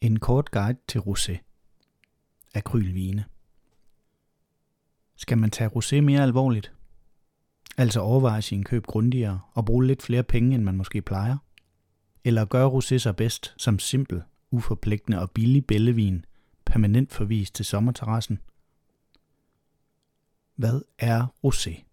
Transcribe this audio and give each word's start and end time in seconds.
En 0.00 0.18
kort 0.18 0.50
guide 0.50 0.78
til 0.88 0.98
rosé. 0.98 1.38
Akrylvine. 2.54 3.24
Skal 5.16 5.38
man 5.38 5.50
tage 5.50 5.70
rosé 5.70 6.00
mere 6.00 6.22
alvorligt? 6.22 6.72
Altså 7.76 8.00
overveje 8.00 8.42
sin 8.42 8.64
køb 8.64 8.86
grundigere 8.86 9.40
og 9.52 9.64
bruge 9.64 9.86
lidt 9.86 10.02
flere 10.02 10.22
penge, 10.22 10.54
end 10.54 10.64
man 10.64 10.76
måske 10.76 11.02
plejer? 11.02 11.36
Eller 12.24 12.44
gør 12.44 12.68
rosé 12.68 12.98
sig 12.98 13.16
bedst 13.16 13.54
som 13.56 13.78
simpel, 13.78 14.22
uforpligtende 14.50 15.20
og 15.20 15.30
billig 15.30 15.66
bællevin, 15.66 16.24
permanent 16.64 17.12
forvist 17.12 17.54
til 17.54 17.64
sommerterrassen? 17.64 18.38
Hvad 20.56 20.82
er 20.98 21.26
rosé? 21.46 21.84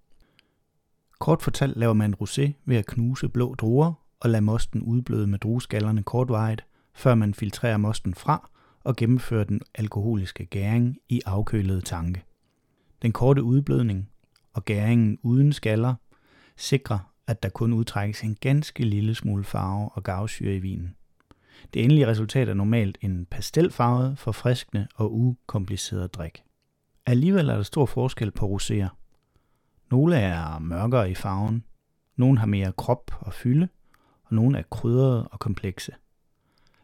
Kort 1.20 1.42
fortalt 1.42 1.78
laver 1.78 1.94
man 1.94 2.16
rosé 2.22 2.52
ved 2.66 2.78
at 2.78 2.86
knuse 2.86 3.30
blå 3.30 3.56
druer 3.56 3.94
og 4.20 4.30
lade 4.30 4.42
mosten 4.42 4.82
udbløde 4.82 5.28
med 5.28 5.40
drueskallerne 5.40 6.04
kortvarigt, 6.04 6.66
før 6.98 7.16
man 7.16 7.34
filtrerer 7.34 7.78
mosten 7.78 8.14
fra 8.14 8.50
og 8.84 8.96
gennemfører 8.96 9.44
den 9.44 9.62
alkoholiske 9.76 10.46
gæring 10.46 10.98
i 11.10 11.22
afkølede 11.26 11.82
tanke. 11.82 12.24
Den 13.02 13.12
korte 13.12 13.44
udblødning 13.44 14.10
og 14.54 14.66
gæringen 14.66 15.20
uden 15.24 15.54
skaller 15.54 15.96
sikrer, 16.56 17.00
at 17.28 17.44
der 17.44 17.50
kun 17.50 17.74
udtrækkes 17.74 18.22
en 18.22 18.38
ganske 18.42 18.86
lille 18.86 19.16
smule 19.16 19.44
farve 19.44 19.90
og 19.90 20.04
gavsyre 20.04 20.56
i 20.56 20.60
vinen. 20.60 20.96
Det 21.74 21.84
endelige 21.84 22.08
resultat 22.08 22.50
er 22.50 22.54
normalt 22.54 22.98
en 23.02 23.26
pastelfarvet, 23.26 24.20
forfriskende 24.20 24.88
og 24.96 25.14
ukompliceret 25.14 26.14
drik. 26.14 26.44
Alligevel 27.06 27.50
er 27.50 27.56
der 27.56 27.64
stor 27.64 27.86
forskel 27.86 28.32
på 28.32 28.58
roséer. 28.58 28.88
Nogle 29.92 30.16
er 30.16 30.60
mørkere 30.60 31.12
i 31.12 31.16
farven, 31.16 31.64
nogle 32.16 32.40
har 32.40 32.46
mere 32.46 32.72
krop 32.72 33.12
og 33.20 33.34
fylde, 33.34 33.68
og 34.24 34.36
nogle 34.36 34.58
er 34.60 34.64
krydrede 34.64 35.28
og 35.28 35.40
komplekse. 35.40 35.92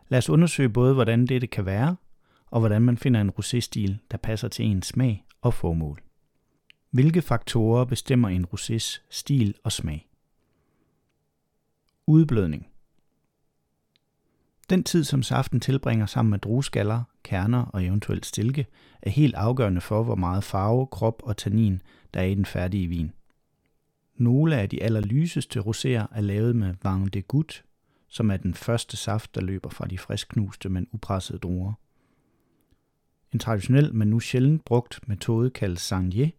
Lad 0.10 0.18
os 0.18 0.30
undersøge 0.30 0.70
både, 0.70 0.94
hvordan 0.94 1.28
dette 1.28 1.48
kan 1.48 1.66
være, 1.66 1.96
og 2.46 2.60
hvordan 2.60 2.82
man 2.82 2.98
finder 2.98 3.22
en 3.22 3.30
rosé-stil, 3.40 3.98
der 4.12 4.18
passer 4.18 4.48
til 4.48 4.66
ens 4.66 4.88
smag 4.88 5.26
og 5.42 5.54
formål. 5.54 6.02
Hvilke 6.92 7.22
faktorer 7.22 7.86
bestemmer 7.86 8.30
en 8.30 8.46
rosés 8.46 9.02
stil 9.10 9.56
og 9.64 9.72
smag? 9.72 10.10
Udblødning. 12.08 12.68
Den 14.70 14.84
tid, 14.84 15.04
som 15.04 15.24
saften 15.24 15.60
tilbringer 15.60 16.06
sammen 16.06 16.30
med 16.30 16.40
drueskaller, 16.40 17.04
kerner 17.24 17.66
og 17.66 17.86
eventuelt 17.86 18.26
stilke, 18.26 18.66
er 19.02 19.10
helt 19.10 19.36
afgørende 19.36 19.82
for, 19.82 20.04
hvor 20.04 20.16
meget 20.16 20.44
farve, 20.44 20.88
krop 20.88 21.22
og 21.24 21.38
tannin, 21.38 21.82
der 22.14 22.20
er 22.20 22.26
i 22.26 22.36
den 22.36 22.46
færdige 22.46 22.88
vin. 22.88 23.12
Nogle 24.16 24.58
af 24.58 24.70
de 24.70 24.84
allerlyseste 24.84 25.60
roséer 25.60 26.08
er 26.12 26.22
lavet 26.22 26.56
med 26.56 26.74
Vin 26.84 27.08
de 27.08 27.22
Goutte, 27.22 27.64
som 28.14 28.32
er 28.32 28.38
den 28.38 28.54
første 28.54 28.98
saft, 28.98 29.36
der 29.36 29.42
løber 29.42 29.70
fra 29.70 29.88
de 29.88 29.98
friskknuste, 29.98 30.70
men 30.70 30.88
upressede 30.92 31.40
druer. 31.40 31.74
En 33.32 33.40
traditionel, 33.40 33.96
men 33.96 34.08
nu 34.08 34.20
sjældent 34.20 34.66
brugt 34.66 35.08
metode 35.08 35.50
kaldes 35.50 35.82
sangrier, 35.82 36.30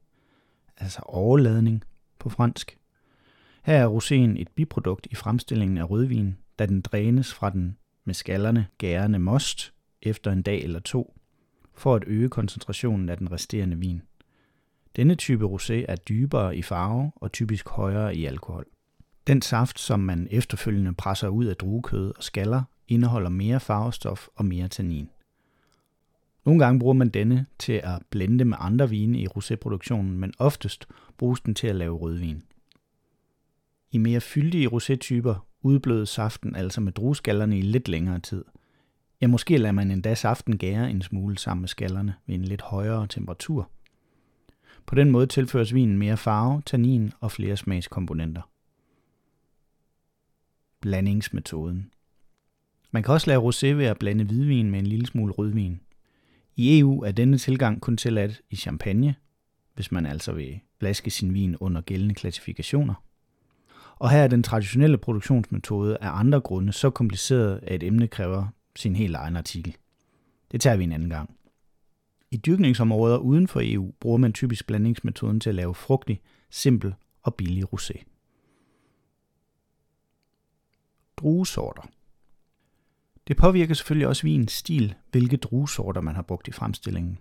altså 0.76 1.00
overladning 1.02 1.84
på 2.18 2.28
fransk. 2.28 2.78
Her 3.62 3.74
er 3.74 3.88
roséen 3.88 4.40
et 4.40 4.48
biprodukt 4.48 5.06
i 5.10 5.14
fremstillingen 5.14 5.78
af 5.78 5.90
rødvin, 5.90 6.36
da 6.58 6.66
den 6.66 6.80
drænes 6.80 7.34
fra 7.34 7.50
den 7.50 7.76
med 8.04 8.14
skallerne 8.14 8.66
gærende 8.78 9.18
most 9.18 9.74
efter 10.02 10.32
en 10.32 10.42
dag 10.42 10.62
eller 10.62 10.80
to, 10.80 11.18
for 11.74 11.94
at 11.94 12.04
øge 12.06 12.28
koncentrationen 12.28 13.08
af 13.08 13.18
den 13.18 13.32
resterende 13.32 13.76
vin. 13.76 14.02
Denne 14.96 15.14
type 15.14 15.46
rosé 15.46 15.74
er 15.88 15.96
dybere 15.96 16.56
i 16.56 16.62
farve 16.62 17.12
og 17.16 17.32
typisk 17.32 17.68
højere 17.68 18.16
i 18.16 18.24
alkohol. 18.24 18.66
Den 19.26 19.42
saft, 19.42 19.80
som 19.80 20.00
man 20.00 20.28
efterfølgende 20.30 20.94
presser 20.94 21.28
ud 21.28 21.44
af 21.44 21.56
druekød 21.56 22.12
og 22.16 22.22
skaller, 22.22 22.62
indeholder 22.88 23.30
mere 23.30 23.60
farvestof 23.60 24.28
og 24.34 24.44
mere 24.44 24.68
tannin. 24.68 25.08
Nogle 26.44 26.64
gange 26.64 26.80
bruger 26.80 26.94
man 26.94 27.08
denne 27.08 27.46
til 27.58 27.72
at 27.72 28.02
blende 28.10 28.44
med 28.44 28.56
andre 28.60 28.90
vine 28.90 29.18
i 29.18 29.26
roséproduktionen, 29.26 30.18
men 30.18 30.32
oftest 30.38 30.88
bruges 31.18 31.40
den 31.40 31.54
til 31.54 31.66
at 31.66 31.76
lave 31.76 31.96
rødvin. 31.96 32.42
I 33.90 33.98
mere 33.98 34.20
fyldige 34.20 34.68
rosétyper 34.68 35.34
udblødes 35.62 36.08
saften 36.08 36.56
altså 36.56 36.80
med 36.80 36.92
drueskallerne 36.92 37.58
i 37.58 37.62
lidt 37.62 37.88
længere 37.88 38.20
tid. 38.20 38.44
Ja, 39.20 39.26
måske 39.26 39.56
lader 39.56 39.72
man 39.72 39.90
endda 39.90 40.14
saften 40.14 40.58
gære 40.58 40.90
en 40.90 41.02
smule 41.02 41.38
sammen 41.38 41.62
med 41.62 41.68
skallerne 41.68 42.14
ved 42.26 42.34
en 42.34 42.44
lidt 42.44 42.62
højere 42.62 43.06
temperatur. 43.06 43.70
På 44.86 44.94
den 44.94 45.10
måde 45.10 45.26
tilføres 45.26 45.74
vinen 45.74 45.98
mere 45.98 46.16
farve, 46.16 46.62
tannin 46.66 47.12
og 47.20 47.32
flere 47.32 47.56
smagskomponenter. 47.56 48.42
Blandingsmetoden. 50.84 51.90
Man 52.90 53.02
kan 53.02 53.14
også 53.14 53.30
lave 53.30 53.48
rosé 53.48 53.66
ved 53.66 53.86
at 53.86 53.98
blande 53.98 54.24
hvidvin 54.24 54.70
med 54.70 54.78
en 54.78 54.86
lille 54.86 55.06
smule 55.06 55.32
rødvin. 55.32 55.80
I 56.56 56.78
EU 56.78 57.02
er 57.02 57.12
denne 57.12 57.38
tilgang 57.38 57.80
kun 57.80 57.96
tilladt 57.96 58.42
i 58.50 58.56
champagne, 58.56 59.14
hvis 59.74 59.92
man 59.92 60.06
altså 60.06 60.32
vil 60.32 60.60
flaske 60.78 61.10
sin 61.10 61.34
vin 61.34 61.56
under 61.56 61.80
gældende 61.80 62.14
klassifikationer. 62.14 62.94
Og 63.96 64.10
her 64.10 64.18
er 64.18 64.28
den 64.28 64.42
traditionelle 64.42 64.98
produktionsmetode 64.98 65.98
af 66.00 66.18
andre 66.18 66.40
grunde 66.40 66.72
så 66.72 66.90
kompliceret, 66.90 67.60
at 67.62 67.82
et 67.82 67.86
emne 67.86 68.08
kræver 68.08 68.46
sin 68.76 68.96
helt 68.96 69.16
egen 69.16 69.36
artikel. 69.36 69.76
Det 70.52 70.60
tager 70.60 70.76
vi 70.76 70.84
en 70.84 70.92
anden 70.92 71.10
gang. 71.10 71.36
I 72.30 72.36
dyrkningsområder 72.36 73.18
uden 73.18 73.48
for 73.48 73.60
EU 73.64 73.92
bruger 74.00 74.18
man 74.18 74.32
typisk 74.32 74.66
blandingsmetoden 74.66 75.40
til 75.40 75.48
at 75.48 75.54
lave 75.54 75.74
frugtig, 75.74 76.20
simpel 76.50 76.94
og 77.22 77.34
billig 77.34 77.64
rosé. 77.74 78.13
Druesorter 81.16 81.82
Det 83.28 83.36
påvirker 83.36 83.74
selvfølgelig 83.74 84.08
også 84.08 84.22
vinens 84.22 84.52
stil, 84.52 84.94
hvilke 85.10 85.36
druesorter 85.36 86.00
man 86.00 86.14
har 86.14 86.22
brugt 86.22 86.48
i 86.48 86.52
fremstillingen. 86.52 87.18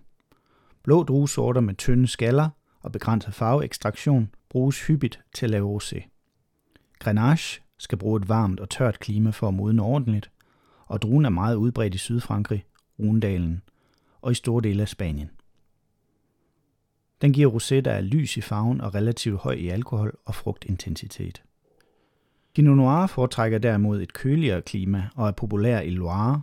Blå 0.82 1.02
druesorter 1.02 1.60
med 1.60 1.74
tynde 1.74 2.06
skaller 2.06 2.48
og 2.80 2.92
begrænset 2.92 3.34
farveekstraktion 3.34 4.34
bruges 4.48 4.86
hyppigt 4.86 5.20
til 5.34 5.46
at 5.46 5.50
lave 5.50 5.76
rosé. 5.76 6.08
Grenache 6.98 7.62
skal 7.78 7.98
bruge 7.98 8.20
et 8.20 8.28
varmt 8.28 8.60
og 8.60 8.70
tørt 8.70 8.98
klima 8.98 9.30
for 9.30 9.48
at 9.48 9.54
modne 9.54 9.82
ordentligt, 9.82 10.30
og 10.86 11.02
druen 11.02 11.24
er 11.24 11.30
meget 11.30 11.56
udbredt 11.56 11.94
i 11.94 11.98
Sydfrankrig, 11.98 12.64
Rundalen 12.98 13.62
og 14.20 14.32
i 14.32 14.34
store 14.34 14.62
dele 14.62 14.82
af 14.82 14.88
Spanien. 14.88 15.30
Den 17.20 17.32
giver 17.32 17.50
rosé, 17.50 17.80
der 17.80 17.90
er 17.90 18.00
lys 18.00 18.36
i 18.36 18.40
farven 18.40 18.80
og 18.80 18.94
relativt 18.94 19.40
høj 19.40 19.52
i 19.52 19.68
alkohol 19.68 20.18
og 20.24 20.34
frugtintensitet. 20.34 21.42
Pinot 22.54 22.76
Noir 22.76 23.06
foretrækker 23.06 23.58
derimod 23.58 24.02
et 24.02 24.12
køligere 24.12 24.62
klima 24.62 25.08
og 25.14 25.28
er 25.28 25.32
populær 25.32 25.80
i 25.80 25.90
Loire 25.90 26.42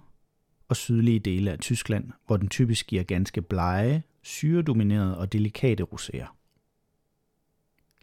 og 0.68 0.76
sydlige 0.76 1.20
dele 1.20 1.52
af 1.52 1.60
Tyskland, 1.60 2.12
hvor 2.28 2.38
den 2.38 2.50
typisk 2.50 2.88
giver 2.88 3.04
ganske 3.04 3.42
blege, 3.42 4.04
syredominerede 4.22 5.18
og 5.18 5.34
delikate 5.34 5.84
roséer. 5.84 6.28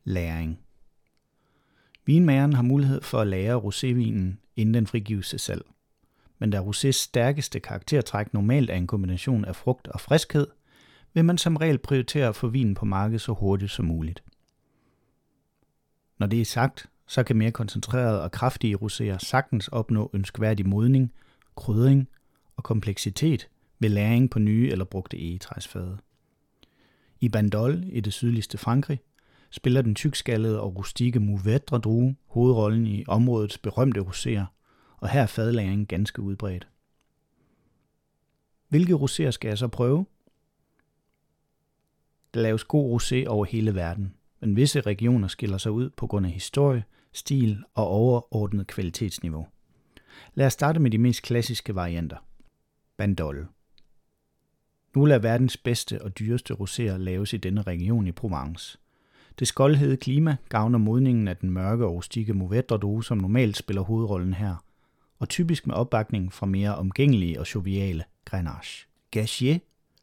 Læring 0.04 0.58
Vinmageren 2.04 2.52
har 2.52 2.62
mulighed 2.62 3.02
for 3.02 3.20
at 3.20 3.26
lære 3.26 3.60
rosévinen, 3.60 4.52
inden 4.56 4.74
den 4.74 4.86
frigives 4.86 5.28
til 5.28 5.38
salg. 5.38 5.62
Men 6.38 6.50
da 6.50 6.62
rosés 6.62 6.90
stærkeste 6.90 7.60
karaktertræk 7.60 8.34
normalt 8.34 8.70
er 8.70 8.74
en 8.74 8.86
kombination 8.86 9.44
af 9.44 9.56
frugt 9.56 9.88
og 9.88 10.00
friskhed, 10.00 10.46
vil 11.14 11.24
man 11.24 11.38
som 11.38 11.56
regel 11.56 11.78
prioritere 11.78 12.28
at 12.28 12.36
få 12.36 12.48
vinen 12.48 12.74
på 12.74 12.84
markedet 12.84 13.20
så 13.20 13.32
hurtigt 13.32 13.70
som 13.70 13.84
muligt. 13.84 14.22
Når 16.18 16.26
det 16.26 16.40
er 16.40 16.44
sagt, 16.44 16.88
så 17.08 17.22
kan 17.22 17.36
mere 17.36 17.50
koncentrerede 17.50 18.22
og 18.22 18.32
kraftige 18.32 18.76
roséer 18.76 19.18
sagtens 19.18 19.68
opnå 19.68 20.10
ønskværdig 20.14 20.68
modning, 20.68 21.12
krydring 21.56 22.08
og 22.56 22.64
kompleksitet 22.64 23.48
ved 23.78 23.88
læring 23.88 24.30
på 24.30 24.38
nye 24.38 24.68
eller 24.70 24.84
brugte 24.84 25.16
egetræsfade. 25.16 25.98
I 27.20 27.28
Bandol 27.28 27.84
i 27.84 28.00
det 28.00 28.12
sydligste 28.12 28.58
Frankrig 28.58 29.00
spiller 29.50 29.82
den 29.82 29.94
tykskallede 29.94 30.60
og 30.60 30.76
rustikke 30.76 31.20
Mouvetre 31.20 31.78
drue 31.78 32.16
hovedrollen 32.26 32.86
i 32.86 33.04
områdets 33.06 33.58
berømte 33.58 34.00
roséer, 34.00 34.44
og 34.96 35.08
her 35.08 35.22
er 35.22 35.26
fadlæringen 35.26 35.86
ganske 35.86 36.22
udbredt. 36.22 36.68
Hvilke 38.68 38.94
roséer 38.94 39.30
skal 39.30 39.48
jeg 39.48 39.58
så 39.58 39.68
prøve? 39.68 40.06
Der 42.34 42.40
laves 42.40 42.64
god 42.64 43.00
rosé 43.00 43.26
over 43.26 43.44
hele 43.44 43.74
verden, 43.74 44.14
men 44.40 44.56
visse 44.56 44.80
regioner 44.80 45.28
skiller 45.28 45.58
sig 45.58 45.72
ud 45.72 45.90
på 45.90 46.06
grund 46.06 46.26
af 46.26 46.32
historie, 46.32 46.84
stil 47.18 47.64
og 47.74 47.86
overordnet 47.86 48.66
kvalitetsniveau. 48.66 49.46
Lad 50.34 50.46
os 50.46 50.52
starte 50.52 50.80
med 50.80 50.90
de 50.90 50.98
mest 50.98 51.22
klassiske 51.22 51.74
varianter. 51.74 52.16
Bandol. 52.96 53.48
Nogle 54.94 55.14
af 55.14 55.22
verdens 55.22 55.56
bedste 55.56 56.02
og 56.02 56.18
dyreste 56.18 56.54
roséer 56.54 56.96
laves 56.96 57.32
i 57.32 57.36
denne 57.36 57.62
region 57.62 58.06
i 58.06 58.12
Provence– 58.12 58.78
det 59.38 59.48
skoldhede 59.48 59.96
klima 59.96 60.36
gavner 60.48 60.78
modningen 60.78 61.28
af 61.28 61.36
den 61.36 61.50
mørke 61.50 61.84
og 61.84 61.94
rustikke 61.94 62.32
Mourvèdre 62.32 63.02
som 63.02 63.18
normalt 63.18 63.56
spiller 63.56 63.82
hovedrollen 63.82 64.34
her, 64.34 64.64
og 65.18 65.28
typisk 65.28 65.66
med 65.66 65.74
opbakning 65.74 66.32
fra 66.32 66.46
mere 66.46 66.74
omgængelige 66.74 67.40
og 67.40 67.54
joviale 67.54 68.04
Grenache. 68.24 68.88
Gachier, 69.10 69.58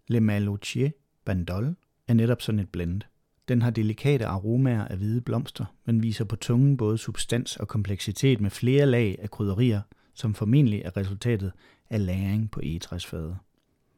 Le 0.07 0.19
Malotier, 0.19 0.89
Bandol 1.25 1.75
er 2.07 2.13
netop 2.13 2.41
sådan 2.41 2.59
et 2.59 2.69
blend. 2.69 3.01
Den 3.47 3.61
har 3.61 3.69
delikate 3.69 4.25
aromaer 4.25 4.85
af 4.85 4.97
hvide 4.97 5.21
blomster, 5.21 5.65
men 5.85 6.03
viser 6.03 6.25
på 6.25 6.35
tungen 6.35 6.77
både 6.77 6.97
substans 6.97 7.57
og 7.57 7.67
kompleksitet 7.67 8.41
med 8.41 8.49
flere 8.49 8.85
lag 8.85 9.15
af 9.19 9.31
krydderier, 9.31 9.81
som 10.13 10.33
formentlig 10.33 10.81
er 10.81 10.97
resultatet 10.97 11.51
af 11.89 12.05
læring 12.05 12.51
på 12.51 12.59
egetræsfade. 12.63 13.37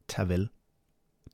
Tavel. 0.08 0.50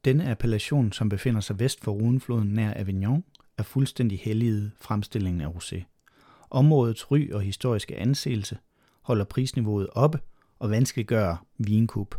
Denne 0.06 0.30
appellation, 0.30 0.92
som 0.92 1.10
befinder 1.10 1.42
sig 1.42 1.60
vest 1.60 1.83
for 1.83 1.92
Runefloden 1.92 2.48
nær 2.48 2.74
Avignon, 2.75 3.24
er 3.57 3.63
fuldstændig 3.63 4.19
helliget 4.19 4.71
fremstillingen 4.81 5.42
af 5.42 5.48
rosé. 5.48 5.83
Områdets 6.50 7.12
ry 7.12 7.31
og 7.31 7.42
historiske 7.42 7.98
anseelse 7.98 8.57
holder 9.01 9.25
prisniveauet 9.25 9.88
oppe 9.89 10.19
og 10.59 10.69
vanskeliggør 10.69 11.45
vinkup. 11.57 12.16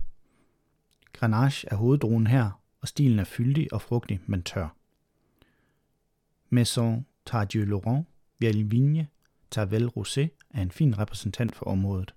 Grenache 1.12 1.68
er 1.70 1.76
hoveddruen 1.76 2.26
her, 2.26 2.60
og 2.80 2.88
stilen 2.88 3.18
er 3.18 3.24
fyldig 3.24 3.72
og 3.72 3.82
frugtig, 3.82 4.20
men 4.26 4.42
tør. 4.42 4.76
Maison 6.54 7.04
Tardieu 7.26 7.64
Laurent 7.64 8.06
Vieille 8.38 8.70
Vigne 8.70 9.08
Tavel 9.50 9.88
Rosé 9.88 10.28
er 10.50 10.62
en 10.62 10.70
fin 10.70 10.98
repræsentant 10.98 11.56
for 11.56 11.66
området. 11.66 12.14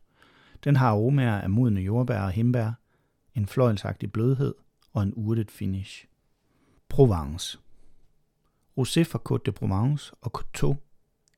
Den 0.63 0.75
har 0.75 0.89
aromaer 0.89 1.41
af 1.41 1.49
modne 1.49 1.81
jordbær 1.81 2.21
og 2.21 2.31
himbær, 2.31 2.71
en 3.35 3.45
fløjlsagtig 3.45 4.11
blødhed 4.11 4.55
og 4.93 5.03
en 5.03 5.13
urtet 5.15 5.51
finish. 5.51 6.05
Provence 6.89 7.57
Rosé 8.79 9.03
fra 9.03 9.19
Côte 9.29 9.43
de 9.45 9.51
Provence 9.51 10.13
og 10.21 10.31
Coteau 10.31 10.75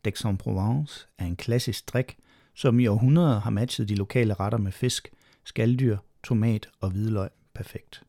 d'Aix-en-Provence 0.07 1.07
er 1.17 1.25
en 1.25 1.35
klassisk 1.35 1.93
drik, 1.93 2.17
som 2.53 2.79
i 2.79 2.87
århundreder 2.87 3.39
har 3.39 3.49
matchet 3.49 3.89
de 3.89 3.95
lokale 3.95 4.33
retter 4.33 4.57
med 4.57 4.71
fisk, 4.71 5.09
skalddyr, 5.43 5.97
tomat 6.23 6.69
og 6.81 6.91
hvidløg 6.91 7.29
perfekt. 7.53 8.03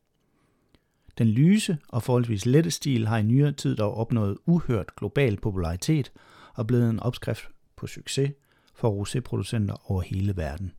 Den 1.21 1.29
lyse 1.29 1.77
og 1.87 2.03
forholdsvis 2.03 2.45
lette 2.45 2.71
stil 2.71 3.07
har 3.07 3.17
i 3.17 3.23
nyere 3.23 3.51
tid 3.51 3.75
dog 3.75 3.97
opnået 3.97 4.37
uhørt 4.45 4.95
global 4.95 5.37
popularitet 5.37 6.11
og 6.53 6.67
blevet 6.67 6.89
en 6.89 6.99
opskrift 6.99 7.49
på 7.75 7.87
succes 7.87 8.31
for 8.75 8.89
roséproducenter 8.89 9.91
over 9.91 10.01
hele 10.01 10.37
verden. 10.37 10.71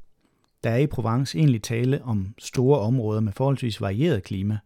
Der 0.65 0.71
er 0.71 0.77
i 0.77 0.87
Provence 0.87 1.39
egentlig 1.39 1.63
tale 1.63 2.03
om 2.03 2.35
store 2.39 2.81
områder 2.81 3.21
med 3.21 3.33
forholdsvis 3.33 3.81
varieret 3.81 4.23
klima, 4.23 4.59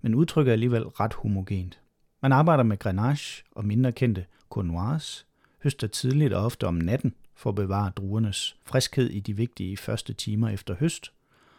men 0.00 0.14
udtrykket 0.14 0.50
er 0.50 0.52
alligevel 0.52 0.82
ret 0.82 1.14
homogent. 1.14 1.80
Man 2.22 2.32
arbejder 2.32 2.64
med 2.64 2.78
grenache 2.78 3.44
og 3.52 3.64
mindre 3.64 3.92
kendte 3.92 4.24
Cournoise, 4.50 5.24
høster 5.62 5.86
tidligt 5.86 6.32
og 6.32 6.44
ofte 6.44 6.66
om 6.66 6.74
natten 6.74 7.14
for 7.34 7.50
at 7.50 7.56
bevare 7.56 7.92
druernes 7.96 8.56
friskhed 8.64 9.10
i 9.10 9.20
de 9.20 9.36
vigtige 9.36 9.76
første 9.76 10.12
timer 10.12 10.48
efter 10.48 10.74
høst, 10.74 11.12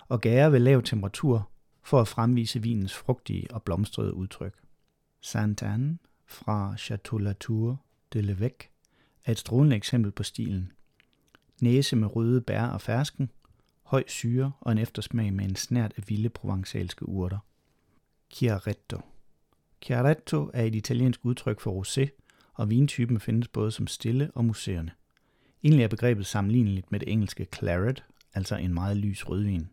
og 0.08 0.22
gærer 0.22 0.50
ved 0.50 0.60
lav 0.60 0.82
temperatur 0.82 1.50
for 1.84 2.02
at 2.02 2.08
fremvise 2.08 2.62
vinens 2.62 2.94
frugtige 2.94 3.52
og 3.52 3.64
blomstrede 3.64 4.14
udtryk. 4.14 4.54
Saint-Anne 5.22 5.98
fra 6.26 6.78
Chateau 6.78 7.18
Latour 7.18 7.82
de 8.14 8.22
Levec 8.22 8.56
er 9.26 9.32
et 9.32 9.40
strålende 9.40 9.76
eksempel 9.76 10.12
på 10.12 10.24
stilen. 10.24 10.72
Næse 11.62 11.96
med 11.96 12.16
røde 12.16 12.42
bær 12.42 12.66
og 12.66 12.82
fersken, 12.82 13.32
høj 13.84 14.04
syre 14.08 14.52
og 14.62 14.72
en 14.72 14.78
eftersmag 14.78 15.34
med 15.34 15.46
en 15.46 15.56
snært 15.56 15.94
af 15.98 16.04
vilde 16.08 16.30
provencalske 16.30 17.10
urter. 17.10 17.40
Chiaretto 18.32 19.02
Chiaretto 19.82 20.50
er 20.54 20.64
et 20.64 20.76
italiensk 20.76 21.26
udtryk 21.26 21.60
for 21.60 21.82
rosé, 21.82 22.10
og 22.54 22.70
vintypen 22.70 23.20
findes 23.20 23.48
både 23.48 23.72
som 23.72 23.88
stille 23.88 24.32
og 24.36 24.46
museerne. 24.46 24.92
Egentlig 25.64 25.84
er 25.84 25.88
begrebet 25.88 26.26
sammenligneligt 26.26 26.92
med 26.92 27.00
det 27.00 27.12
engelske 27.12 27.48
claret, 27.56 28.04
altså 28.34 28.56
en 28.56 28.74
meget 28.74 28.98
lys 28.98 29.30
rødvin. 29.30 29.70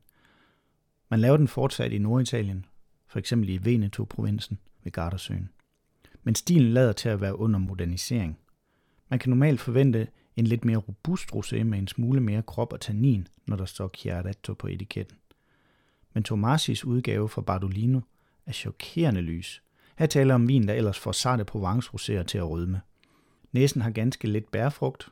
Man 1.10 1.20
laver 1.20 1.36
den 1.36 1.48
fortsat 1.48 1.92
i 1.92 1.98
Norditalien, 1.98 2.66
for 3.06 3.18
eksempel 3.18 3.48
i 3.48 3.64
Veneto-provinsen 3.64 4.58
ved 4.84 4.92
Gardasøen. 4.92 5.50
Men 6.22 6.34
stilen 6.34 6.72
lader 6.72 6.92
til 6.92 7.08
at 7.08 7.20
være 7.20 7.38
under 7.38 7.58
modernisering. 7.58 8.38
Man 9.08 9.18
kan 9.18 9.30
normalt 9.30 9.60
forvente 9.60 10.08
en 10.36 10.46
lidt 10.46 10.64
mere 10.64 10.76
robust 10.76 11.30
rosé 11.34 11.62
med 11.62 11.78
en 11.78 11.88
smule 11.88 12.20
mere 12.20 12.42
krop 12.42 12.72
og 12.72 12.80
tannin, 12.80 13.28
når 13.46 13.56
der 13.56 13.64
står 13.64 13.90
Chiaretto 13.96 14.54
på 14.54 14.66
etiketten. 14.66 15.16
Men 16.12 16.22
Tomasis 16.22 16.84
udgave 16.84 17.28
fra 17.28 17.42
Bardolino 17.42 18.00
er 18.46 18.52
chokerende 18.52 19.20
lys. 19.20 19.62
Her 19.98 20.06
taler 20.06 20.34
om 20.34 20.48
vin, 20.48 20.68
der 20.68 20.74
ellers 20.74 20.98
får 20.98 21.12
sarte 21.12 21.44
provence 21.44 21.90
roséer 21.90 22.22
til 22.22 22.38
at 22.38 22.48
rødme. 22.48 22.80
Næsen 23.52 23.80
har 23.80 23.90
ganske 23.90 24.28
lidt 24.28 24.50
bærfrugt, 24.50 25.08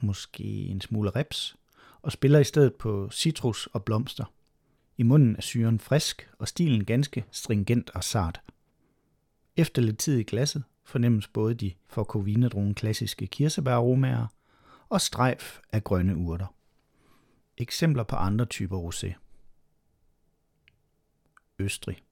måske 0.00 0.44
en 0.44 0.80
smule 0.80 1.10
reps, 1.10 1.56
og 2.02 2.12
spiller 2.12 2.38
i 2.38 2.44
stedet 2.44 2.74
på 2.74 3.10
citrus 3.10 3.66
og 3.66 3.84
blomster. 3.84 4.24
I 4.98 5.02
munden 5.02 5.36
er 5.36 5.40
syren 5.40 5.78
frisk, 5.78 6.30
og 6.38 6.48
stilen 6.48 6.84
ganske 6.84 7.24
stringent 7.30 7.90
og 7.90 8.04
sart. 8.04 8.40
Efter 9.56 9.82
lidt 9.82 9.98
tid 9.98 10.18
i 10.18 10.22
glasset 10.22 10.64
fornemmes 10.84 11.28
både 11.28 11.54
de 11.54 11.72
for 11.88 12.04
kovinedruen 12.04 12.74
klassiske 12.74 13.26
kirsebæraromaer 13.26 14.26
og 14.88 15.00
strejf 15.00 15.58
af 15.72 15.84
grønne 15.84 16.16
urter. 16.16 16.54
Eksempler 17.56 18.02
på 18.02 18.16
andre 18.16 18.44
typer 18.44 18.90
rosé. 18.90 19.14
Østrig. 21.58 22.02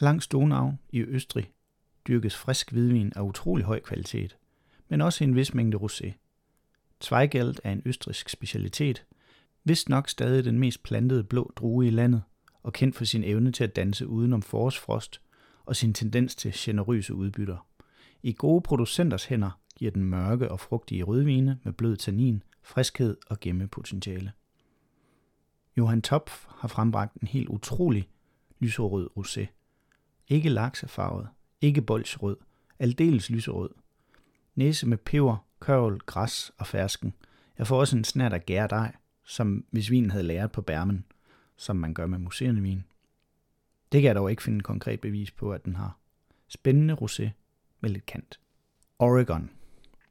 Langs 0.00 0.26
Donau 0.26 0.74
i 0.90 1.00
Østrig 1.00 1.52
dyrkes 2.08 2.36
frisk 2.36 2.72
hvidvin 2.72 3.12
af 3.16 3.20
utrolig 3.20 3.64
høj 3.66 3.80
kvalitet, 3.80 4.36
men 4.88 5.00
også 5.00 5.24
en 5.24 5.36
vis 5.36 5.54
mængde 5.54 5.78
rosé. 5.78 6.12
Zweigelt 7.00 7.60
er 7.64 7.72
en 7.72 7.82
østrisk 7.84 8.28
specialitet, 8.28 9.06
vist 9.64 9.88
nok 9.88 10.08
stadig 10.08 10.44
den 10.44 10.58
mest 10.58 10.82
plantede 10.82 11.24
blå 11.24 11.52
drue 11.56 11.86
i 11.86 11.90
landet, 11.90 12.22
og 12.62 12.72
kendt 12.72 12.96
for 12.96 13.04
sin 13.04 13.24
evne 13.24 13.52
til 13.52 13.64
at 13.64 13.76
danse 13.76 14.06
udenom 14.06 14.42
forårsfrost 14.42 15.20
og 15.64 15.76
sin 15.76 15.94
tendens 15.94 16.34
til 16.34 16.52
generøse 16.54 17.14
udbytter. 17.14 17.66
I 18.22 18.32
gode 18.32 18.62
producenters 18.62 19.24
hænder 19.24 19.60
giver 19.76 19.90
den 19.90 20.04
mørke 20.04 20.50
og 20.50 20.60
frugtige 20.60 21.02
rødvine 21.02 21.58
med 21.62 21.72
blød 21.72 21.96
tannin, 21.96 22.42
friskhed 22.62 23.16
og 23.26 23.40
gemmepotentiale. 23.40 24.32
Johan 25.76 26.02
Topf 26.02 26.44
har 26.48 26.68
frembragt 26.68 27.14
en 27.14 27.28
helt 27.28 27.48
utrolig 27.48 28.08
lyserød 28.58 29.08
rosé. 29.18 29.46
Ikke 30.28 30.48
laksefarvet, 30.48 31.28
ikke 31.60 31.82
bolsrød, 31.82 32.36
aldeles 32.78 33.30
lyserød. 33.30 33.70
Næse 34.54 34.88
med 34.88 34.98
peber, 34.98 35.46
kørvel, 35.60 36.00
græs 36.00 36.52
og 36.58 36.66
fersken. 36.66 37.14
Jeg 37.58 37.66
får 37.66 37.80
også 37.80 37.96
en 37.96 38.04
snært 38.04 38.32
af 38.32 38.46
gærdej, 38.46 38.94
som 39.30 39.64
hvis 39.70 39.90
vinen 39.90 40.10
havde 40.10 40.24
lært 40.24 40.52
på 40.52 40.62
bærmen, 40.62 41.04
som 41.56 41.76
man 41.76 41.94
gør 41.94 42.06
med 42.06 42.18
museerne 42.18 42.62
vin. 42.62 42.84
Det 43.92 44.00
kan 44.00 44.08
jeg 44.08 44.14
dog 44.14 44.30
ikke 44.30 44.42
finde 44.42 44.60
konkret 44.60 45.00
bevis 45.00 45.30
på, 45.30 45.52
at 45.52 45.64
den 45.64 45.76
har. 45.76 45.98
Spændende 46.48 46.94
rosé 46.94 47.30
med 47.80 47.90
lidt 47.90 48.06
kant. 48.06 48.40
Oregon. 48.98 49.50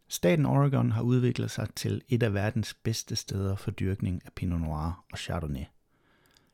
Staten 0.07 0.45
Oregon 0.45 0.91
har 0.91 1.01
udviklet 1.01 1.51
sig 1.51 1.67
til 1.75 2.01
et 2.09 2.23
af 2.23 2.33
verdens 2.33 2.73
bedste 2.73 3.15
steder 3.15 3.55
for 3.55 3.71
dyrkning 3.71 4.21
af 4.25 4.33
Pinot 4.33 4.61
Noir 4.61 5.05
og 5.11 5.17
Chardonnay. 5.17 5.65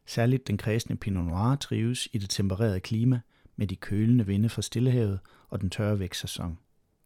Særligt 0.05 0.47
den 0.47 0.57
kredsende 0.57 0.97
Pinot 0.97 1.25
Noir 1.25 1.55
trives 1.55 2.07
i 2.13 2.17
det 2.17 2.29
tempererede 2.29 2.79
klima 2.79 3.19
med 3.55 3.67
de 3.67 3.75
kølende 3.75 4.25
vinde 4.25 4.49
fra 4.49 4.61
Stillehavet 4.61 5.19
og 5.49 5.61
den 5.61 5.69
tørre 5.69 5.99
vækstsæson. 5.99 6.57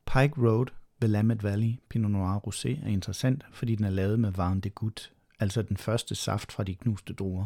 Pike 0.05 0.33
Road 0.37 0.65
ved 0.99 1.09
Lamet 1.09 1.43
Valley 1.43 1.73
Pinot 1.89 2.11
Noir 2.11 2.47
Rosé 2.47 2.85
er 2.85 2.89
interessant, 2.89 3.45
fordi 3.51 3.75
den 3.75 3.85
er 3.85 3.89
lavet 3.89 4.19
med 4.19 4.31
Vin 4.31 4.59
de 4.59 4.69
Goutte, 4.69 5.09
altså 5.39 5.61
den 5.61 5.77
første 5.77 6.15
saft 6.15 6.51
fra 6.51 6.63
de 6.63 6.75
knuste 6.75 7.13
druer, 7.13 7.45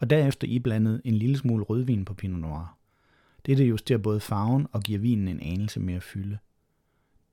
og 0.00 0.10
derefter 0.10 0.48
iblandet 0.48 1.00
en 1.04 1.14
lille 1.14 1.38
smule 1.38 1.64
rødvin 1.64 2.04
på 2.04 2.14
Pinot 2.14 2.40
Noir. 2.40 2.78
Dette 3.46 3.64
justerer 3.64 3.98
både 3.98 4.20
farven 4.20 4.66
og 4.72 4.82
giver 4.82 4.98
vinen 4.98 5.28
en 5.28 5.40
anelse 5.40 5.80
mere 5.80 6.00
fylde. 6.00 6.38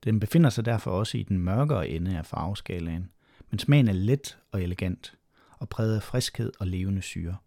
Den 0.03 0.19
befinder 0.19 0.49
sig 0.49 0.65
derfor 0.65 0.91
også 0.91 1.17
i 1.17 1.23
den 1.23 1.39
mørkere 1.39 1.89
ende 1.89 2.17
af 2.17 2.25
farveskalaen, 2.25 3.09
men 3.51 3.59
smagen 3.59 3.87
er 3.87 3.93
let 3.93 4.37
og 4.51 4.63
elegant, 4.63 5.17
og 5.51 5.69
præget 5.69 5.95
af 5.95 6.03
friskhed 6.03 6.51
og 6.59 6.67
levende 6.67 7.01
syre. 7.01 7.37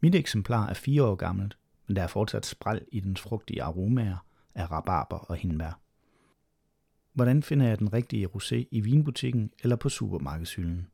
Mit 0.00 0.14
eksemplar 0.14 0.68
er 0.68 0.74
fire 0.74 1.04
år 1.04 1.14
gammelt, 1.14 1.58
men 1.86 1.96
der 1.96 2.02
er 2.02 2.06
fortsat 2.06 2.46
spræl 2.46 2.80
i 2.92 3.00
dens 3.00 3.20
frugtige 3.20 3.62
aromaer 3.62 4.26
af 4.54 4.70
rabarber 4.70 5.16
og 5.16 5.36
hindbær. 5.36 5.80
Hvordan 7.12 7.42
finder 7.42 7.66
jeg 7.66 7.78
den 7.78 7.92
rigtige 7.92 8.26
rosé 8.26 8.64
i 8.70 8.80
vinbutikken 8.80 9.50
eller 9.62 9.76
på 9.76 9.88
supermarkedshylden? 9.88 10.86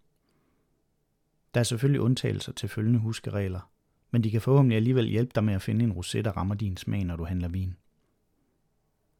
Der 1.57 1.61
er 1.61 1.65
selvfølgelig 1.65 2.01
undtagelser 2.01 2.53
til 2.53 2.69
følgende 2.69 2.99
huskeregler, 2.99 3.71
men 4.11 4.25
de 4.25 4.31
kan 4.31 4.41
forhåbentlig 4.41 4.77
alligevel 4.77 5.07
hjælpe 5.07 5.33
dig 5.35 5.45
med 5.45 5.55
at 5.55 5.63
finde 5.63 5.85
en 5.85 5.93
rosé, 5.93 6.21
der 6.21 6.37
rammer 6.37 6.55
din 6.55 6.77
smag, 6.77 7.05
når 7.05 7.17
du 7.17 7.25
handler 7.25 7.49
vin. 7.49 7.77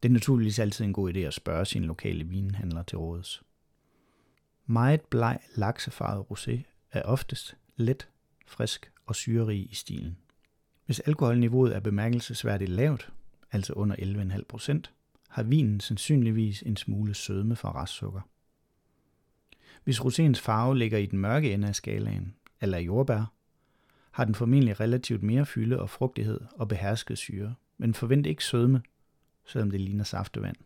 Det 0.03 0.09
er 0.09 0.13
naturligvis 0.13 0.59
altid 0.59 0.85
en 0.85 0.93
god 0.93 1.15
idé 1.15 1.19
at 1.19 1.35
spørge 1.35 1.65
sin 1.65 1.85
lokale 1.85 2.25
vinhandler 2.25 2.83
til 2.83 2.99
råds. 2.99 3.43
Meget 4.67 5.01
bleg 5.01 5.39
laksefarvet 5.55 6.27
rosé 6.31 6.63
er 6.93 7.03
oftest 7.03 7.57
let, 7.77 8.09
frisk 8.47 8.93
og 9.07 9.15
syrerig 9.15 9.71
i 9.71 9.75
stilen. 9.75 10.17
Hvis 10.87 11.01
alkoholniveauet 11.01 11.77
er 11.77 11.81
bemærkelsesværdigt 11.81 12.71
lavt, 12.71 13.13
altså 13.53 13.73
under 13.73 13.97
11,5 13.97 14.43
procent, 14.49 14.93
har 15.29 15.43
vinen 15.43 15.81
sandsynligvis 15.81 16.63
en 16.63 16.77
smule 16.77 17.15
sødme 17.15 17.57
fra 17.57 17.83
restsukker. 17.83 18.21
Hvis 19.87 20.01
roséens 20.01 20.41
farve 20.41 20.79
ligger 20.79 20.99
i 20.99 21.07
den 21.07 21.19
mørke 21.19 21.53
ende 21.53 21.69
af 21.69 21.75
skalaen, 21.75 22.35
eller 22.61 22.79
jordbær, 22.79 23.33
har 24.11 24.25
den 24.25 24.35
formentlig 24.35 24.81
relativt 24.81 25.23
mere 25.23 25.47
fylde 25.47 25.81
og 25.81 25.91
frugtighed 25.91 26.41
og 26.53 26.69
behersket 26.69 27.19
syre, 27.19 27.55
men 27.79 27.95
forvent 27.95 28.27
ikke 28.27 28.45
sødme, 28.45 28.83
selvom 29.45 29.71
det 29.71 29.81
ligner 29.81 30.05
saftevand. 30.05 30.57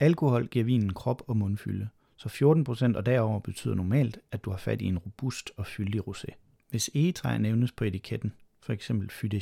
Alkohol 0.00 0.46
giver 0.46 0.64
vinen 0.64 0.94
krop 0.94 1.22
og 1.26 1.36
mundfylde, 1.36 1.88
så 2.16 2.28
14% 2.92 2.96
og 2.96 3.06
derover 3.06 3.40
betyder 3.40 3.74
normalt, 3.74 4.18
at 4.32 4.44
du 4.44 4.50
har 4.50 4.58
fat 4.58 4.82
i 4.82 4.84
en 4.84 4.98
robust 4.98 5.50
og 5.56 5.66
fyldig 5.66 6.08
rosé. 6.08 6.34
Hvis 6.70 6.90
egetræ 6.94 7.38
nævnes 7.38 7.72
på 7.72 7.84
etiketten, 7.84 8.32
f.eks. 8.60 8.90
fy 9.10 9.26
de 9.26 9.40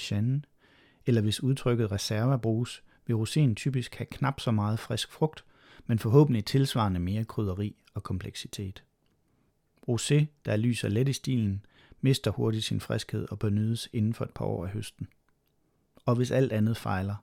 eller 1.07 1.21
hvis 1.21 1.43
udtrykket 1.43 1.93
reserva 1.93 2.37
bruges, 2.37 2.83
vil 3.07 3.15
roséen 3.15 3.55
typisk 3.55 3.95
have 3.95 4.07
knap 4.07 4.41
så 4.41 4.51
meget 4.51 4.79
frisk 4.79 5.13
frugt, 5.13 5.45
men 5.87 5.99
forhåbentlig 5.99 6.45
tilsvarende 6.45 7.01
mere 7.01 7.25
krydderi 7.25 7.77
og 7.95 8.03
kompleksitet. 8.03 8.85
Rosé, 9.89 10.25
der 10.45 10.53
er 10.53 10.57
lys 10.57 10.85
og 10.85 10.91
let 10.91 11.09
i 11.09 11.13
stilen, 11.13 11.67
mister 12.01 12.31
hurtigt 12.31 12.65
sin 12.65 12.81
friskhed 12.81 13.27
og 13.31 13.39
bør 13.39 13.51
nydes 13.51 13.89
inden 13.93 14.15
for 14.15 14.25
et 14.25 14.31
par 14.31 14.45
år 14.45 14.65
af 14.65 14.71
høsten. 14.71 15.09
Og 16.07 16.17
hvis 16.17 16.31
alt 16.31 16.53
andet 16.53 16.77
fejler, 16.77 17.15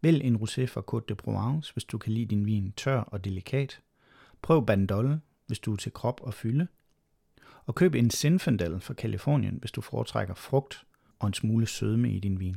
vælg 0.00 0.24
en 0.24 0.36
rosé 0.36 0.64
fra 0.64 0.82
Côte 0.92 1.04
de 1.08 1.14
Provence, 1.14 1.72
hvis 1.72 1.84
du 1.84 1.98
kan 1.98 2.12
lide 2.12 2.26
din 2.26 2.46
vin 2.46 2.72
tør 2.72 3.00
og 3.00 3.24
delikat. 3.24 3.80
Prøv 4.42 4.66
Bandol, 4.66 5.20
hvis 5.46 5.58
du 5.58 5.72
er 5.72 5.76
til 5.76 5.92
krop 5.92 6.20
og 6.24 6.34
fylde. 6.34 6.66
Og 7.66 7.74
køb 7.74 7.94
en 7.94 8.10
Zinfandel 8.10 8.80
fra 8.80 8.94
Kalifornien, 8.94 9.54
hvis 9.54 9.72
du 9.72 9.80
foretrækker 9.80 10.34
frugt 10.34 10.86
og 11.18 11.26
en 11.26 11.34
smule 11.34 11.66
sødme 11.66 12.12
i 12.12 12.18
din 12.18 12.40
vin. 12.40 12.56